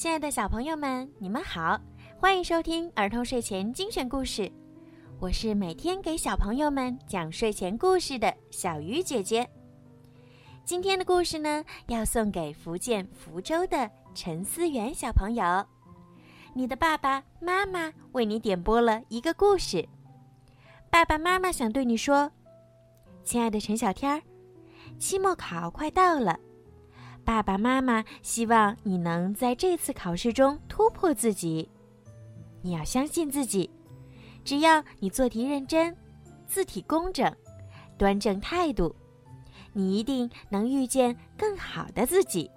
[0.00, 1.78] 亲爱的小朋友们，你们好，
[2.18, 4.50] 欢迎收听儿童睡前精选故事。
[5.18, 9.46] 我是每天给小朋友们讲睡前故事的小鱼姐姐。
[10.64, 15.44] 今天的故事呢，要送给福建福州的陈思源小朋友。
[16.54, 19.86] 你的爸爸妈妈为你点播了一个故事。
[20.88, 22.32] 爸爸妈妈想对你说
[23.22, 24.22] ：“亲爱的陈小天儿，
[24.98, 26.40] 期末考快到了。”
[27.24, 31.70] 爸爸妈妈希望你能在这次考试中突破自己。
[32.62, 33.70] 你要相信自己，
[34.44, 35.96] 只要你做题认真，
[36.46, 37.32] 字体工整，
[37.96, 38.94] 端正态度，
[39.72, 42.50] 你一定能遇见更好的自己。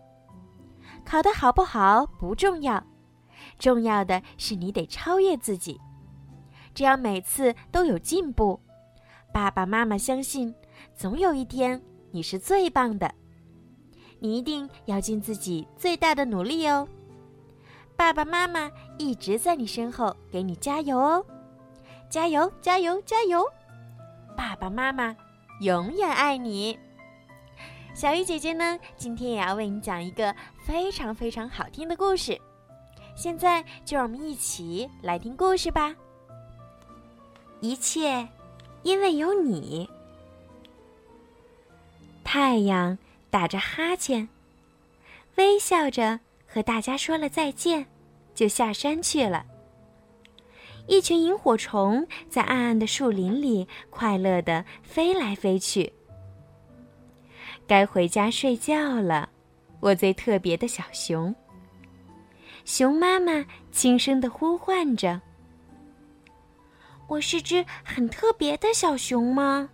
[1.06, 2.84] 考得好不好不重要，
[3.60, 5.80] 重要的是你得超越自己。
[6.74, 8.60] 只要每次都有进步，
[9.32, 10.54] 爸爸妈妈相信，
[10.96, 13.14] 总有一天你是最棒的。
[14.24, 16.88] 你一定要尽自己最大的努力哦！
[17.98, 21.26] 爸爸妈妈一直在你身后给你加油哦！
[22.10, 23.46] 加油，加油，加油！
[24.38, 25.14] 爸爸妈妈
[25.60, 26.80] 永远爱你。
[27.94, 30.34] 小鱼姐姐呢，今天也要为你讲一个
[30.66, 32.40] 非常非常好听的故事。
[33.18, 35.94] 现在就让我们一起来听故事吧。
[37.60, 38.26] 一切
[38.84, 39.90] 因为有你，
[42.24, 42.98] 太阳。
[43.34, 44.30] 打着哈欠，
[45.38, 47.88] 微笑着和大家说了再见，
[48.36, 49.44] 就下山去了。
[50.86, 55.92] 一群萤火虫在暗暗的树林里快乐的飞来飞去。
[57.66, 59.28] 该回家睡觉了，
[59.80, 61.34] 我最特别的小熊。
[62.66, 65.20] 熊妈妈轻声的呼唤着
[67.10, 69.72] ：“我是只很特别的小熊吗？”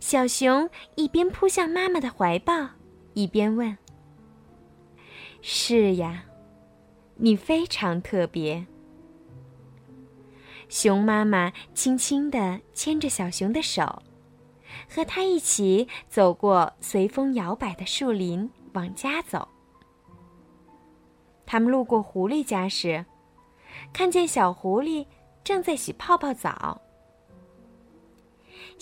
[0.00, 2.70] 小熊一边扑向妈妈的怀抱，
[3.14, 3.76] 一边问
[5.40, 6.24] ：“是呀，
[7.16, 8.66] 你非常特别。”
[10.68, 14.02] 熊妈妈轻轻地牵着小熊的手，
[14.88, 19.46] 和他一起走过随风摇摆的树林，往家走。
[21.44, 23.04] 他们路过狐狸家时，
[23.92, 25.06] 看见小狐狸
[25.44, 26.80] 正在洗泡泡澡。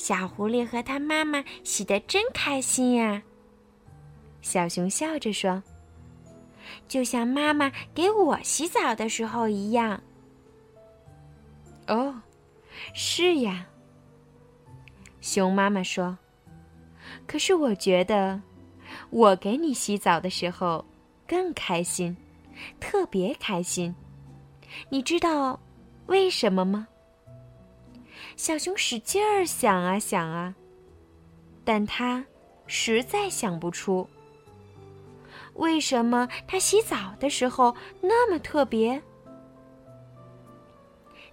[0.00, 3.22] 小狐狸和它妈妈洗得真开心呀。
[4.40, 5.62] 小熊笑着说
[6.88, 10.02] ：“就像妈妈给我洗澡的时候一样。”
[11.86, 12.18] 哦，
[12.94, 13.66] 是呀。
[15.20, 16.16] 熊妈妈说
[17.28, 18.40] ：“可是我觉得，
[19.10, 20.82] 我给你洗澡的时候
[21.28, 22.16] 更开心，
[22.80, 23.94] 特别开心。
[24.88, 25.60] 你知道
[26.06, 26.88] 为什么吗？”
[28.40, 30.54] 小熊使劲儿想啊想啊，
[31.62, 32.24] 但他
[32.66, 34.08] 实在想不出
[35.56, 39.02] 为什么他洗澡的时候那么特别。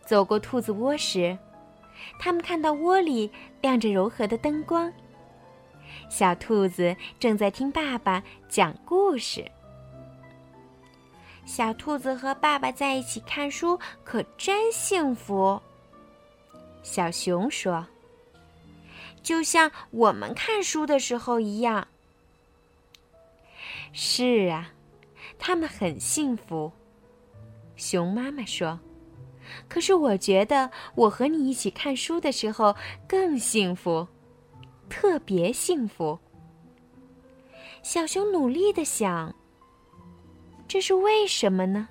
[0.06, 1.38] 走过兔子窝时，
[2.19, 3.31] 他们看到窝里
[3.62, 4.91] 亮着柔和的灯光，
[6.09, 9.50] 小兔子正在听爸爸讲故事。
[11.45, 15.62] 小兔子和爸爸在一起看书，可真幸福。
[16.88, 17.86] 小熊说
[19.22, 21.86] ：“就像我们看书的时候一样。”
[23.92, 24.72] 是啊，
[25.38, 26.72] 他们很幸福。
[27.75, 28.80] 熊妈妈说
[29.68, 32.74] ：“可是我觉得我和你一起看书的时候
[33.06, 34.08] 更幸福，
[34.90, 36.18] 特别幸福。”
[37.84, 39.36] 小熊努力的想
[40.69, 41.90] ：“这是为什么呢？”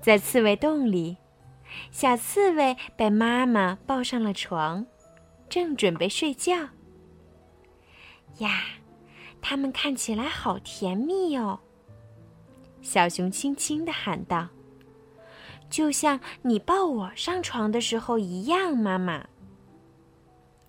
[0.00, 1.16] 在刺猬洞里。
[1.90, 4.84] 小刺猬被妈妈抱上了床，
[5.48, 6.54] 正准备睡觉。
[8.38, 8.64] 呀，
[9.40, 11.60] 它们看起来好甜蜜哦。
[12.82, 14.48] 小熊轻轻的喊道
[15.70, 19.24] ：“就像你抱我上床的时候一样，妈妈。”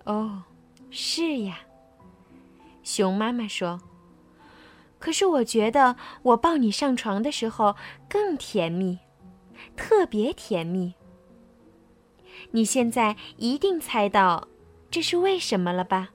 [0.04, 0.44] 哦，
[0.90, 1.58] 是呀，
[2.82, 3.80] 熊妈妈说。
[4.98, 7.76] 可是我觉得我抱你上床的时候
[8.08, 8.98] 更甜蜜。
[9.76, 10.94] 特别甜蜜。
[12.50, 14.46] 你现在一定猜到
[14.90, 16.10] 这是为什么了吧？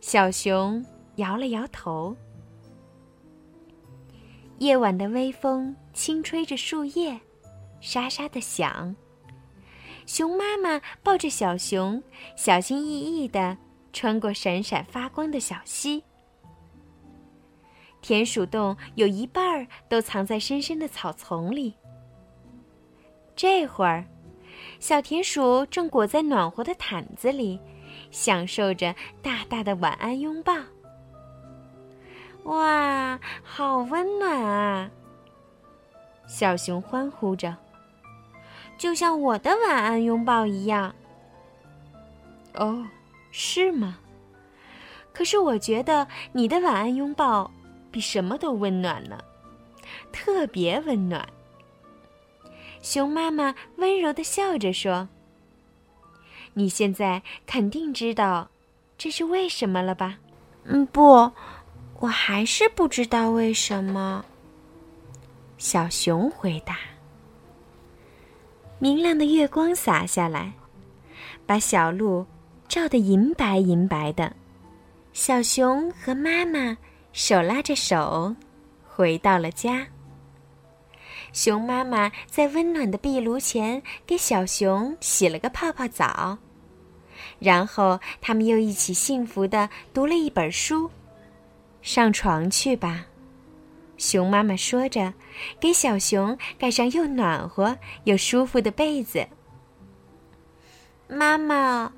[0.00, 0.84] 小熊
[1.16, 2.16] 摇了摇头。
[4.58, 7.20] 夜晚的微风轻吹着树叶，
[7.80, 8.94] 沙沙的响。
[10.06, 12.02] 熊妈妈抱着小熊，
[12.36, 13.56] 小心翼翼的
[13.92, 16.02] 穿过闪闪发光的小溪。
[18.02, 21.74] 田鼠洞有一半儿都藏在深深的草丛里。
[23.36, 24.04] 这会儿，
[24.78, 27.60] 小田鼠正裹在暖和的毯子里，
[28.10, 30.54] 享受着大大的晚安拥抱。
[32.44, 34.90] 哇，好温暖啊！
[36.26, 37.56] 小熊欢呼着，
[38.78, 40.94] 就像我的晚安拥抱一样。
[42.54, 42.86] 哦，
[43.30, 43.98] 是吗？
[45.12, 47.50] 可是我觉得你的晚安拥抱
[47.90, 49.18] 比什么都温暖呢，
[50.12, 51.28] 特别温暖。
[52.82, 55.08] 熊妈妈温柔的笑着说
[56.54, 58.50] ：“你现在肯定知道
[58.96, 60.18] 这是为什么了吧
[60.64, 61.30] ？”“嗯，不，
[61.98, 64.24] 我还是不知道为什么。”
[65.58, 66.78] 小熊回答。
[68.78, 70.54] 明亮的月光洒下来，
[71.44, 72.24] 把小路
[72.66, 74.34] 照得银白银白的。
[75.12, 76.78] 小熊和妈妈
[77.12, 78.34] 手拉着手，
[78.88, 79.86] 回到了家。
[81.32, 86.38] 熊妈妈在温暖的壁炉前给小熊洗了个泡泡澡，
[87.38, 90.90] 然后他们又一起幸福的读了一本书。
[91.82, 93.06] 上床去吧，
[93.96, 95.14] 熊妈妈说着，
[95.60, 99.26] 给小熊盖上又暖和又舒服的被子。
[101.08, 101.92] 妈妈，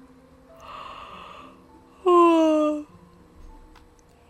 [2.04, 2.58] 哦，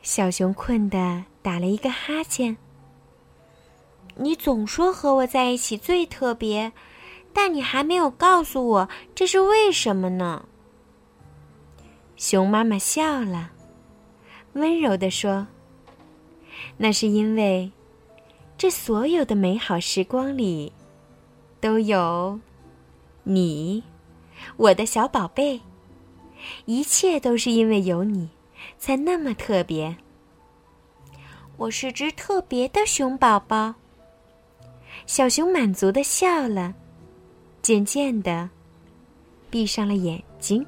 [0.03, 2.57] 小熊困得打了一个哈欠。
[4.17, 6.73] 你总说和我在一起最特别，
[7.33, 10.45] 但你还没有告诉我这是为什么呢？
[12.17, 13.53] 熊妈妈笑了，
[14.53, 15.47] 温柔地说
[16.77, 17.73] ：“那是因为，
[18.59, 20.73] 这所有的美好时光里，
[21.61, 22.39] 都有
[23.23, 23.83] 你，
[24.57, 25.61] 我的小宝贝。
[26.65, 28.29] 一切都是因为有你，
[28.79, 29.97] 才那么特别。
[31.57, 33.75] 我是只特别的熊宝宝。”
[35.07, 36.75] 小熊满足的笑了，
[37.61, 38.49] 渐渐的
[39.51, 40.65] 闭上了眼睛。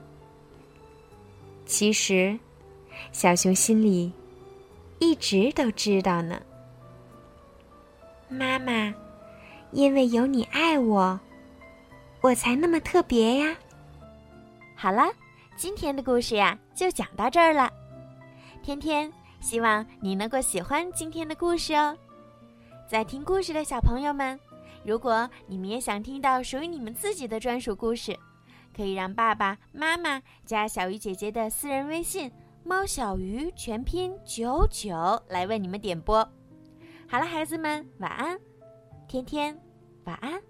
[1.67, 2.39] 其实，
[3.13, 4.13] 小熊心里
[4.99, 6.41] 一直都知道呢。
[8.29, 8.93] 妈妈，
[9.73, 11.19] 因为有你爱我，
[12.21, 13.57] 我才那么特别呀。
[14.75, 15.05] 好了，
[15.57, 17.73] 今天的故事呀就讲到这儿了。
[18.65, 21.95] 天天希望你能够喜欢今天的故事哦。
[22.89, 24.41] 在听故事的小朋友们，
[24.83, 28.19] 如果你们也想听到属于你们自己的专属故事，
[28.75, 32.33] 可以让爸爸妈妈加小鱼姐姐的私人微信
[32.65, 34.97] “猫小鱼”全拼九九
[35.29, 36.27] 来为你们点播。
[37.07, 38.41] 好了，孩子们，晚安，
[39.07, 39.61] 天天
[40.05, 40.41] 晚安。